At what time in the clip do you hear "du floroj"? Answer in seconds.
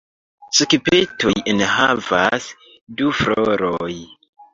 3.03-3.93